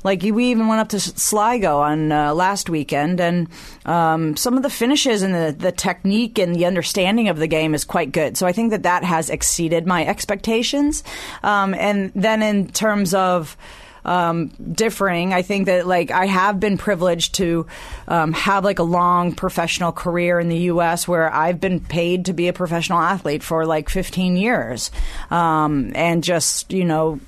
like 0.03 0.21
we 0.21 0.51
even 0.51 0.67
went 0.67 0.79
up 0.79 0.89
to 0.89 0.99
Sligo 0.99 1.79
on 1.79 2.11
uh, 2.11 2.33
last 2.33 2.69
weekend, 2.69 3.19
and 3.19 3.49
um, 3.85 4.37
some 4.37 4.55
of 4.55 4.63
the 4.63 4.69
finishes 4.69 5.23
and 5.23 5.33
the, 5.33 5.53
the 5.57 5.71
technique 5.73 6.37
and 6.37 6.55
the 6.55 6.65
understanding 6.65 7.27
of 7.27 7.37
the 7.37 7.47
game 7.47 7.73
is 7.73 7.83
quite 7.83 8.13
good. 8.13 8.37
So 8.37 8.45
I 8.45 8.53
think 8.53 8.69
that 8.69 8.83
that 8.83 9.03
has 9.03 9.29
exceeded 9.29 9.85
my 9.85 10.05
expectations. 10.05 11.03
Um, 11.43 11.73
and 11.73 12.11
then 12.13 12.41
in 12.41 12.67
terms 12.67 13.13
of 13.15 13.57
um, 14.05 14.47
differing. 14.71 15.33
I 15.33 15.41
think 15.41 15.65
that 15.65 15.85
like 15.87 16.11
I 16.11 16.27
have 16.27 16.59
been 16.59 16.77
privileged 16.77 17.35
to 17.35 17.67
um, 18.07 18.33
have 18.33 18.63
like 18.63 18.79
a 18.79 18.83
long 18.83 19.33
professional 19.33 19.91
career 19.91 20.39
in 20.39 20.49
the 20.49 20.57
U.S. 20.57 21.07
where 21.07 21.33
I've 21.33 21.59
been 21.59 21.79
paid 21.79 22.25
to 22.25 22.33
be 22.33 22.47
a 22.47 22.53
professional 22.53 22.99
athlete 22.99 23.43
for 23.43 23.65
like 23.65 23.89
15 23.89 24.37
years, 24.37 24.91
um, 25.31 25.91
and 25.95 26.23
just 26.23 26.71
you 26.71 26.85
know. 26.85 27.19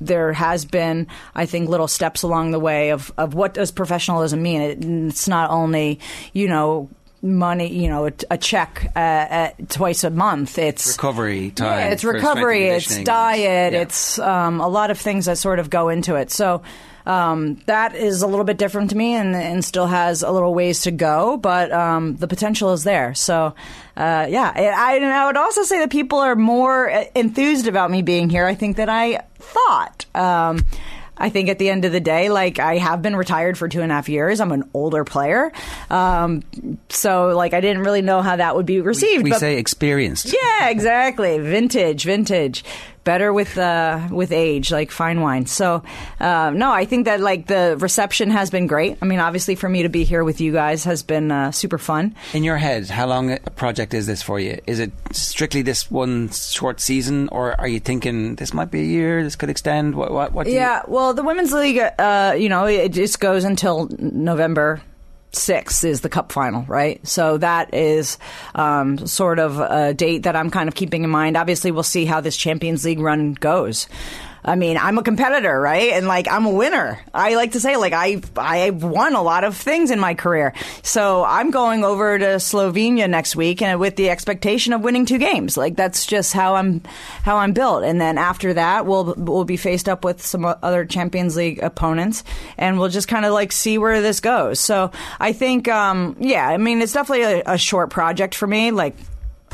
There 0.00 0.32
has 0.32 0.64
been, 0.64 1.06
I 1.32 1.46
think, 1.46 1.68
little 1.68 1.86
steps 1.86 2.24
along 2.24 2.50
the 2.50 2.58
way 2.58 2.90
of, 2.90 3.12
of 3.16 3.34
what 3.34 3.54
does 3.54 3.70
professionalism 3.70 4.42
mean. 4.42 4.60
It, 4.60 4.84
it's 4.84 5.28
not 5.28 5.50
only, 5.50 6.00
you 6.32 6.48
know, 6.48 6.90
money, 7.22 7.72
you 7.72 7.88
know, 7.88 8.06
a, 8.06 8.12
a 8.32 8.38
check 8.38 8.90
uh, 8.96 8.98
uh, 8.98 9.50
twice 9.68 10.04
a 10.04 10.10
month. 10.10 10.58
It's 10.58 10.96
recovery 10.96 11.50
time. 11.52 11.78
Yeah, 11.78 11.88
it's 11.90 12.02
for 12.02 12.08
strength 12.08 12.26
and 12.26 12.36
recovery. 12.36 12.68
It's 12.68 12.98
diet. 12.98 13.72
Yeah. 13.72 13.80
It's 13.82 14.18
um, 14.18 14.60
a 14.60 14.68
lot 14.68 14.90
of 14.90 14.98
things 14.98 15.26
that 15.26 15.38
sort 15.38 15.58
of 15.58 15.70
go 15.70 15.88
into 15.88 16.16
it. 16.16 16.30
So. 16.30 16.62
Um, 17.04 17.56
that 17.66 17.96
is 17.96 18.22
a 18.22 18.28
little 18.28 18.44
bit 18.44 18.58
different 18.58 18.90
to 18.90 18.96
me 18.96 19.14
and, 19.14 19.34
and 19.34 19.64
still 19.64 19.88
has 19.88 20.22
a 20.22 20.30
little 20.30 20.54
ways 20.54 20.82
to 20.82 20.92
go, 20.92 21.36
but 21.36 21.72
um, 21.72 22.14
the 22.14 22.28
potential 22.28 22.72
is 22.74 22.84
there. 22.84 23.12
So, 23.14 23.56
uh, 23.96 24.26
yeah, 24.30 24.52
I, 24.54 24.98
I 25.00 25.26
would 25.26 25.36
also 25.36 25.64
say 25.64 25.80
that 25.80 25.90
people 25.90 26.20
are 26.20 26.36
more 26.36 26.86
enthused 27.16 27.66
about 27.66 27.90
me 27.90 28.02
being 28.02 28.30
here, 28.30 28.46
I 28.46 28.54
think, 28.54 28.76
that 28.76 28.88
I 28.88 29.24
thought. 29.34 30.06
Um, 30.14 30.64
I 31.16 31.28
think 31.28 31.48
at 31.48 31.58
the 31.58 31.68
end 31.68 31.84
of 31.84 31.92
the 31.92 32.00
day, 32.00 32.30
like 32.30 32.58
I 32.58 32.78
have 32.78 33.02
been 33.02 33.14
retired 33.14 33.58
for 33.58 33.68
two 33.68 33.82
and 33.82 33.92
a 33.92 33.94
half 33.94 34.08
years. 34.08 34.40
I'm 34.40 34.50
an 34.52 34.68
older 34.74 35.04
player, 35.04 35.52
um, 35.90 36.42
so 36.88 37.28
like 37.36 37.52
I 37.54 37.60
didn't 37.60 37.82
really 37.82 38.02
know 38.02 38.22
how 38.22 38.36
that 38.36 38.56
would 38.56 38.66
be 38.66 38.80
received. 38.80 39.22
we 39.24 39.30
but 39.30 39.40
say 39.40 39.58
experienced. 39.58 40.32
yeah, 40.32 40.68
exactly. 40.68 41.38
Vintage, 41.38 42.04
vintage. 42.04 42.64
Better 43.04 43.32
with 43.32 43.58
uh, 43.58 44.08
with 44.10 44.30
age, 44.30 44.70
like 44.70 44.90
fine 44.92 45.20
wine. 45.20 45.46
So, 45.46 45.82
uh, 46.20 46.50
no, 46.54 46.70
I 46.70 46.84
think 46.84 47.06
that 47.06 47.20
like 47.20 47.46
the 47.46 47.76
reception 47.78 48.30
has 48.30 48.50
been 48.50 48.68
great. 48.68 48.98
I 49.02 49.06
mean, 49.06 49.18
obviously, 49.18 49.56
for 49.56 49.68
me 49.68 49.82
to 49.82 49.88
be 49.88 50.04
here 50.04 50.22
with 50.22 50.40
you 50.40 50.52
guys 50.52 50.84
has 50.84 51.02
been 51.02 51.32
uh, 51.32 51.50
super 51.50 51.78
fun. 51.78 52.14
In 52.32 52.44
your 52.44 52.58
head, 52.58 52.88
how 52.88 53.06
long 53.06 53.32
a 53.32 53.38
project 53.56 53.92
is 53.92 54.06
this 54.06 54.22
for 54.22 54.38
you? 54.38 54.60
Is 54.66 54.78
it 54.78 54.92
strictly 55.10 55.62
this 55.62 55.90
one 55.90 56.30
short 56.30 56.80
season, 56.80 57.28
or 57.30 57.60
are 57.60 57.68
you 57.68 57.80
thinking 57.80 58.36
this 58.36 58.54
might 58.54 58.70
be 58.70 58.80
a 58.80 58.84
year? 58.84 59.24
This 59.24 59.34
could 59.34 59.50
extend. 59.50 59.96
What? 59.96 60.12
What? 60.12 60.32
what 60.32 60.46
do 60.46 60.52
Yeah, 60.52 60.82
well, 60.86 61.12
the 61.14 61.24
women's 61.24 61.52
league, 61.52 61.80
uh, 61.98 62.36
you 62.38 62.48
know, 62.48 62.66
it 62.66 62.90
just 62.90 63.18
goes 63.18 63.44
until 63.44 63.88
November. 63.98 64.80
6th 65.32 65.84
is 65.84 66.02
the 66.02 66.08
cup 66.08 66.30
final, 66.32 66.62
right? 66.68 67.06
So 67.06 67.38
that 67.38 67.74
is 67.74 68.18
um, 68.54 69.06
sort 69.06 69.38
of 69.38 69.58
a 69.58 69.94
date 69.94 70.24
that 70.24 70.36
I'm 70.36 70.50
kind 70.50 70.68
of 70.68 70.74
keeping 70.74 71.04
in 71.04 71.10
mind. 71.10 71.36
Obviously, 71.36 71.70
we'll 71.70 71.82
see 71.82 72.04
how 72.04 72.20
this 72.20 72.36
Champions 72.36 72.84
League 72.84 73.00
run 73.00 73.34
goes. 73.34 73.88
I 74.44 74.56
mean, 74.56 74.76
I'm 74.76 74.98
a 74.98 75.04
competitor, 75.04 75.60
right? 75.60 75.92
And 75.92 76.08
like, 76.08 76.26
I'm 76.28 76.46
a 76.46 76.50
winner. 76.50 76.98
I 77.14 77.36
like 77.36 77.52
to 77.52 77.60
say, 77.60 77.76
like, 77.76 77.92
I 77.92 78.20
I've 78.36 78.82
won 78.82 79.14
a 79.14 79.22
lot 79.22 79.44
of 79.44 79.56
things 79.56 79.92
in 79.92 80.00
my 80.00 80.14
career. 80.14 80.52
So 80.82 81.24
I'm 81.24 81.50
going 81.52 81.84
over 81.84 82.18
to 82.18 82.24
Slovenia 82.24 83.08
next 83.08 83.36
week, 83.36 83.62
and 83.62 83.78
with 83.78 83.94
the 83.94 84.10
expectation 84.10 84.72
of 84.72 84.80
winning 84.80 85.06
two 85.06 85.18
games. 85.18 85.56
Like, 85.56 85.76
that's 85.76 86.06
just 86.06 86.32
how 86.32 86.56
I'm 86.56 86.82
how 87.22 87.36
I'm 87.36 87.52
built. 87.52 87.84
And 87.84 88.00
then 88.00 88.18
after 88.18 88.54
that, 88.54 88.84
we'll 88.84 89.14
we'll 89.16 89.44
be 89.44 89.56
faced 89.56 89.88
up 89.88 90.04
with 90.04 90.20
some 90.20 90.44
other 90.44 90.84
Champions 90.86 91.36
League 91.36 91.62
opponents, 91.62 92.24
and 92.58 92.80
we'll 92.80 92.88
just 92.88 93.06
kind 93.06 93.24
of 93.24 93.32
like 93.32 93.52
see 93.52 93.78
where 93.78 94.02
this 94.02 94.18
goes. 94.18 94.58
So 94.58 94.90
I 95.20 95.32
think, 95.32 95.68
um, 95.68 96.16
yeah, 96.18 96.48
I 96.48 96.56
mean, 96.56 96.82
it's 96.82 96.92
definitely 96.92 97.22
a, 97.22 97.42
a 97.46 97.58
short 97.58 97.90
project 97.90 98.34
for 98.34 98.48
me. 98.48 98.72
Like. 98.72 98.96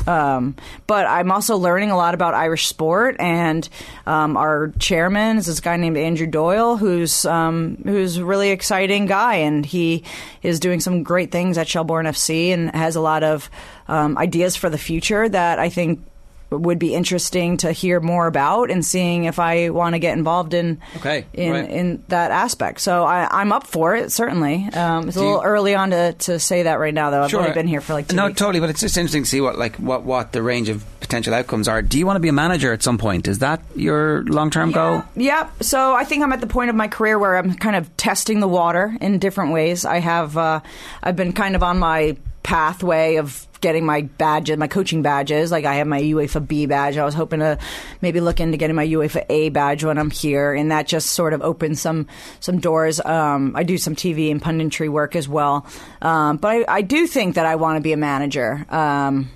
Um, 0.09 0.55
but 0.87 1.05
I'm 1.05 1.31
also 1.31 1.57
learning 1.57 1.91
a 1.91 1.95
lot 1.95 2.15
about 2.15 2.33
Irish 2.33 2.65
sport, 2.65 3.17
and 3.19 3.69
um, 4.07 4.37
our 4.37 4.73
chairman 4.79 5.37
is 5.37 5.45
this 5.45 5.59
guy 5.59 5.77
named 5.77 5.97
Andrew 5.97 6.25
Doyle, 6.25 6.77
who's 6.77 7.25
um, 7.25 7.77
who's 7.83 8.17
a 8.17 8.25
really 8.25 8.49
exciting 8.49 9.05
guy, 9.05 9.35
and 9.35 9.63
he 9.63 10.03
is 10.41 10.59
doing 10.59 10.79
some 10.79 11.03
great 11.03 11.31
things 11.31 11.59
at 11.59 11.67
Shelbourne 11.67 12.07
FC, 12.07 12.49
and 12.49 12.73
has 12.75 12.95
a 12.95 13.01
lot 13.01 13.21
of 13.21 13.51
um, 13.87 14.17
ideas 14.17 14.55
for 14.55 14.67
the 14.67 14.79
future 14.79 15.29
that 15.29 15.59
I 15.59 15.69
think 15.69 16.03
would 16.49 16.79
be 16.79 16.95
interesting 16.95 17.57
to 17.57 17.71
hear 17.71 17.99
more 17.99 18.27
about, 18.27 18.71
and 18.71 18.83
seeing 18.85 19.25
if 19.25 19.37
I 19.39 19.69
want 19.69 19.93
to 19.95 19.99
get 19.99 20.17
involved 20.17 20.53
in 20.53 20.79
Okay, 20.97 21.25
in 21.33 21.51
right. 21.51 21.69
in 21.69 22.03
that 22.07 22.31
aspect. 22.31 22.81
So 22.81 23.03
I, 23.03 23.27
I'm 23.41 23.51
up 23.51 23.67
for 23.67 23.95
it. 23.95 24.11
Certainly, 24.11 24.69
um, 24.73 25.07
it's 25.07 25.17
a 25.17 25.19
Do 25.19 25.25
you- 25.25 25.31
little 25.31 25.43
early 25.45 25.75
on 25.75 25.91
to, 25.91 26.13
to 26.13 26.39
say 26.39 26.63
that 26.63 26.79
right 26.79 26.93
now, 26.93 27.09
though. 27.11 27.23
I've 27.23 27.29
Sure. 27.29 27.41
only 27.41 27.53
been 27.53 27.67
here 27.67 27.81
for 27.81 27.93
like 27.93 28.07
two 28.07 28.15
no, 28.15 28.27
weeks. 28.27 28.39
totally. 28.39 28.59
But 28.59 28.69
it's 28.71 28.79
just 28.81 28.97
interesting 28.97 29.23
to 29.23 29.29
see 29.29 29.41
what 29.41 29.57
like 29.57 29.75
what 29.77 30.03
what 30.03 30.31
the 30.31 30.41
range 30.41 30.69
of 30.69 30.83
potential 30.99 31.33
outcomes 31.33 31.67
are. 31.67 31.81
Do 31.81 31.97
you 31.99 32.05
want 32.05 32.15
to 32.17 32.21
be 32.21 32.29
a 32.29 32.33
manager 32.33 32.73
at 32.73 32.81
some 32.83 32.97
point? 32.97 33.27
Is 33.27 33.39
that 33.39 33.61
your 33.75 34.23
long 34.25 34.49
term 34.49 34.71
goal? 34.71 35.03
Yeah. 35.15 35.49
So 35.61 35.93
I 35.93 36.03
think 36.03 36.23
I'm 36.23 36.33
at 36.33 36.41
the 36.41 36.47
point 36.47 36.69
of 36.69 36.75
my 36.75 36.87
career 36.87 37.17
where 37.19 37.37
I'm 37.37 37.53
kind 37.55 37.75
of 37.75 37.95
testing 37.97 38.39
the 38.39 38.47
water 38.47 38.95
in 39.01 39.19
different 39.19 39.53
ways. 39.53 39.85
I 39.85 39.99
have, 39.99 40.35
uh, 40.37 40.61
I've 41.03 41.15
been 41.15 41.33
kind 41.33 41.55
of 41.55 41.63
on 41.63 41.77
my 41.79 42.17
pathway 42.49 43.17
of 43.17 43.47
getting 43.61 43.85
my 43.85 44.01
badges, 44.01 44.57
my 44.57 44.67
coaching 44.67 45.03
badges. 45.03 45.51
Like 45.51 45.65
I 45.65 45.75
have 45.75 45.85
my 45.85 46.01
UEFA 46.01 46.47
B 46.47 46.65
badge. 46.65 46.97
I 46.97 47.05
was 47.05 47.13
hoping 47.13 47.41
to 47.41 47.59
maybe 48.01 48.21
look 48.21 48.39
into 48.39 48.57
getting 48.57 48.75
my 48.75 48.87
UEFA 48.87 49.23
A 49.29 49.49
badge 49.49 49.83
when 49.83 49.99
I'm 49.99 50.09
here, 50.09 50.55
and 50.55 50.71
that 50.71 50.87
just 50.87 51.11
sort 51.11 51.33
of 51.33 51.43
opens 51.43 51.79
some 51.79 52.07
some 52.39 52.59
doors. 52.59 52.99
Um, 53.01 53.55
I 53.55 53.61
do 53.61 53.77
some 53.77 53.95
TV 53.95 54.31
and 54.31 54.41
punditry 54.41 54.89
work 54.89 55.15
as 55.15 55.29
well, 55.29 55.67
um, 56.01 56.37
but 56.37 56.47
I, 56.47 56.77
I 56.77 56.81
do 56.81 57.05
think 57.05 57.35
that 57.35 57.45
I 57.45 57.55
want 57.55 57.77
to 57.77 57.81
be 57.81 57.93
a 57.93 57.97
manager. 57.97 58.65
Um, 58.67 59.29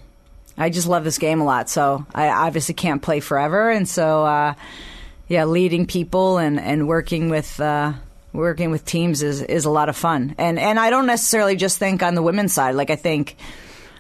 I 0.58 0.72
just 0.72 0.88
love 0.88 1.04
this 1.04 1.20
game 1.20 1.40
a 1.40 1.46
lot, 1.46 1.70
so 1.70 2.08
I 2.16 2.30
obviously 2.30 2.74
can't 2.74 3.00
play 3.00 3.20
forever, 3.20 3.70
and 3.70 3.88
so 3.88 4.26
uh, 4.26 4.56
yeah, 5.28 5.46
leading 5.46 5.86
people 5.86 6.40
and 6.40 6.60
and 6.60 6.88
working 6.88 7.30
with. 7.30 7.60
Uh, 7.60 7.94
Working 8.34 8.72
with 8.72 8.84
teams 8.84 9.22
is, 9.22 9.44
is 9.44 9.66
a 9.66 9.70
lot 9.70 9.90
of 9.90 9.96
fun, 9.96 10.34
and 10.40 10.58
and 10.58 10.80
I 10.80 10.90
don't 10.90 11.06
necessarily 11.06 11.56
just 11.56 11.78
think 11.78 12.02
on 12.02 12.16
the 12.16 12.24
women's 12.24 12.52
side. 12.52 12.74
Like 12.74 12.90
I 12.90 12.96
think, 12.96 13.36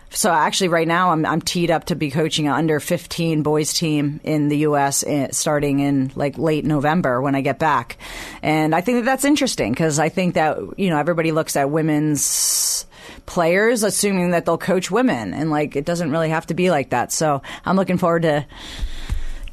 so 0.09 0.31
actually 0.31 0.69
right 0.69 0.87
now 0.87 1.11
I'm 1.11 1.23
I'm 1.23 1.39
teed 1.39 1.69
up 1.69 1.85
to 1.85 1.95
be 1.95 2.09
coaching 2.09 2.47
an 2.47 2.53
under 2.53 2.79
15 2.79 3.43
boys 3.43 3.73
team 3.73 4.19
in 4.23 4.47
the 4.49 4.57
U.S. 4.59 5.03
in- 5.03 5.25
eh, 5.25 5.27
starting 5.31 5.81
in 5.81 6.11
like 6.15 6.39
late 6.39 6.65
November 6.65 7.21
when 7.21 7.35
I 7.35 7.41
get 7.41 7.59
back, 7.59 7.97
and 8.41 8.73
I 8.73 8.81
think 8.81 8.97
that 8.97 9.05
that's 9.05 9.23
interesting 9.23 9.71
because 9.71 9.99
I 9.99 10.09
think 10.09 10.33
that 10.33 10.57
you 10.77 10.89
know 10.89 10.97
everybody 10.97 11.31
looks 11.31 11.55
at 11.55 11.69
women's 11.69 12.87
players 13.27 13.83
assuming 13.83 14.31
that 14.31 14.45
they'll 14.45 14.57
coach 14.57 14.89
women, 14.89 15.35
and 15.35 15.51
like 15.51 15.75
it 15.75 15.85
doesn't 15.85 16.09
really 16.09 16.29
have 16.29 16.47
to 16.47 16.55
be 16.55 16.71
like 16.71 16.89
that. 16.89 17.11
So 17.11 17.43
I'm 17.65 17.75
looking 17.75 17.99
forward 17.99 18.23
to 18.23 18.47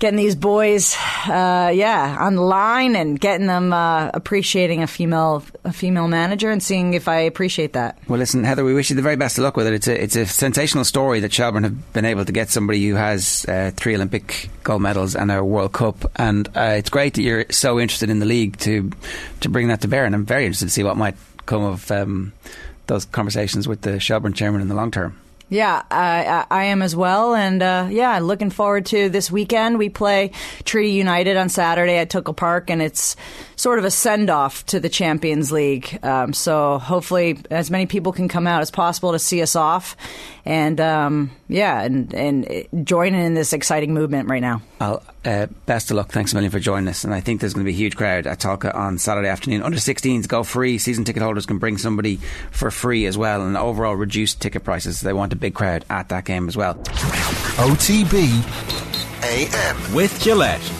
getting 0.01 0.17
these 0.17 0.35
boys, 0.35 0.97
uh, 1.29 1.71
yeah, 1.73 2.17
on 2.19 2.35
the 2.35 2.43
line 2.43 2.97
and 2.97 3.21
getting 3.21 3.47
them 3.47 3.73
uh, 3.73 4.11
appreciating 4.13 4.83
a 4.83 4.87
female 4.87 5.45
a 5.63 5.73
female 5.73 6.09
manager 6.09 6.51
and 6.51 6.63
seeing 6.63 6.95
if 6.95 7.07
I 7.07 7.21
appreciate 7.21 7.75
that. 7.75 7.99
Well, 8.09 8.19
listen, 8.19 8.43
Heather, 8.43 8.65
we 8.65 8.75
wish 8.75 8.91
you 8.91 8.97
the 8.97 9.03
very 9.03 9.17
best 9.17 9.39
of 9.39 9.45
luck 9.45 9.57
with 9.57 9.69
it. 9.69 9.75
It's 9.75 9.87
a 9.87 10.03
it's 10.03 10.17
a 10.17 10.27
sensational 10.27 10.85
story 10.85 11.21
that 11.21 11.33
Shelbourne 11.33 11.63
have 11.63 11.93
been 11.93 12.07
able 12.07 12.25
to 12.25 12.33
get 12.33 12.51
somebody 12.51 12.89
who 12.89 12.97
has 12.97 13.45
uh, 13.47 13.71
three 13.77 13.95
Olympic 13.95 14.51
gold 14.65 14.83
medals 14.83 15.15
and 15.15 15.31
a 15.31 15.45
World 15.45 15.73
Cup, 15.73 16.11
and 16.17 16.49
uh, 16.57 16.75
it's 16.79 16.91
great 16.91 17.15
that 17.15 17.23
you're 17.23 17.45
so 17.51 17.79
interested 17.79 18.11
in 18.11 18.19
the 18.19 18.27
league 18.27 18.57
to 18.59 18.91
to 19.41 19.49
bring 19.49 19.69
that 19.69 19.83
to 19.83 19.89
bear. 19.89 20.05
And 20.05 20.15
I'm 20.15 20.27
very 20.27 20.47
interested 20.47 20.67
to 20.67 20.73
see 20.73 20.83
what 20.83 20.97
might 20.97 21.17
come 21.47 21.63
of 21.63 21.91
um, 21.91 22.33
those 22.87 23.05
conversations 23.05 23.69
with 23.69 23.83
the 23.83 24.01
Shelbourne 24.01 24.33
chairman 24.33 24.63
in 24.63 24.69
the 24.69 24.75
long 24.75 24.91
term. 24.91 25.21
Yeah, 25.51 25.83
I, 25.91 26.47
I, 26.49 26.65
am 26.67 26.81
as 26.81 26.95
well, 26.95 27.35
and 27.35 27.61
uh, 27.61 27.89
yeah, 27.91 28.21
looking 28.21 28.51
forward 28.51 28.87
to 28.87 29.09
this 29.09 29.33
weekend. 29.33 29.79
We 29.79 29.89
play 29.89 30.31
Treaty 30.63 30.93
United 30.93 31.37
on 31.37 31.49
Saturday 31.49 31.97
at 31.97 32.09
Tolka 32.09 32.37
Park, 32.37 32.71
and 32.71 32.81
it's 32.81 33.17
sort 33.61 33.79
of 33.79 33.85
a 33.85 33.91
send 33.91 34.31
off 34.31 34.65
to 34.67 34.81
the 34.81 34.89
Champions 34.89 35.53
League. 35.53 35.99
Um, 36.03 36.33
so 36.33 36.79
hopefully, 36.79 37.39
as 37.51 37.71
many 37.71 37.85
people 37.85 38.13
can 38.13 38.27
come 38.27 38.47
out 38.47 38.63
as 38.63 38.71
possible 38.71 39.13
to 39.13 39.19
see 39.19 39.43
us 39.43 39.55
off, 39.55 39.97
and 40.47 40.81
um, 40.81 41.31
yeah, 41.49 41.83
and 41.83 42.15
and 42.15 42.87
join 42.87 43.15
in 43.15 43.35
this 43.35 43.53
exciting 43.53 43.93
movement 43.93 44.29
right 44.31 44.41
now. 44.41 44.63
Well, 44.81 45.03
uh, 45.27 45.47
best 45.67 45.91
of 45.91 45.99
luck. 45.99 46.11
Thanks 46.11 46.33
a 46.33 46.37
million 46.37 46.51
for 46.51 46.59
joining 46.59 46.89
us. 46.89 47.05
And 47.05 47.13
I 47.13 47.21
think 47.21 47.41
there's 47.41 47.53
going 47.53 47.67
to 47.67 47.71
be 47.71 47.75
a 47.75 47.79
huge 47.79 47.97
crowd 47.97 48.27
at 48.27 48.39
Tolka 48.41 48.75
on 48.75 48.97
Saturday 48.97 49.29
afternoon. 49.29 49.63
Under 49.63 49.77
16s 49.77 50.27
go 50.27 50.43
free. 50.43 50.79
Season 50.79 51.05
ticket 51.05 51.23
holders 51.23 51.45
can 51.45 51.59
bring 51.59 51.77
somebody 51.77 52.17
for 52.51 52.71
free 52.71 53.05
as 53.05 53.19
well. 53.19 53.43
And 53.43 53.57
overall 53.59 53.95
reduced 53.95 54.41
ticket 54.41 54.65
prices. 54.65 55.03
They 55.03 55.13
want 55.13 55.35
a 55.35 55.37
big 55.37 55.55
crowd 55.55 55.85
at 55.91 56.09
that 56.09 56.25
game 56.25 56.49
as 56.49 56.57
well. 56.57 56.77
OTB 57.57 58.25
AM. 59.23 59.95
With 59.95 60.19
Gillette. 60.23 60.80